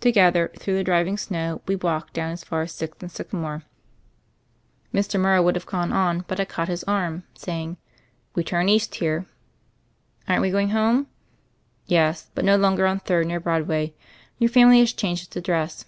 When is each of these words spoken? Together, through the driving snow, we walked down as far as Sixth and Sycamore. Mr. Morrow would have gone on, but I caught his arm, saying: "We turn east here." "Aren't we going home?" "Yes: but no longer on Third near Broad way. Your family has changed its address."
Together, 0.00 0.50
through 0.58 0.74
the 0.74 0.82
driving 0.82 1.16
snow, 1.16 1.62
we 1.68 1.76
walked 1.76 2.12
down 2.12 2.32
as 2.32 2.42
far 2.42 2.62
as 2.62 2.72
Sixth 2.72 3.00
and 3.00 3.12
Sycamore. 3.12 3.62
Mr. 4.92 5.20
Morrow 5.20 5.40
would 5.40 5.54
have 5.54 5.66
gone 5.66 5.92
on, 5.92 6.24
but 6.26 6.40
I 6.40 6.44
caught 6.44 6.66
his 6.66 6.82
arm, 6.82 7.22
saying: 7.34 7.76
"We 8.34 8.42
turn 8.42 8.68
east 8.68 8.96
here." 8.96 9.24
"Aren't 10.26 10.42
we 10.42 10.50
going 10.50 10.70
home?" 10.70 11.06
"Yes: 11.86 12.28
but 12.34 12.44
no 12.44 12.56
longer 12.56 12.88
on 12.88 12.98
Third 12.98 13.28
near 13.28 13.38
Broad 13.38 13.68
way. 13.68 13.94
Your 14.36 14.50
family 14.50 14.80
has 14.80 14.92
changed 14.92 15.28
its 15.28 15.36
address." 15.36 15.84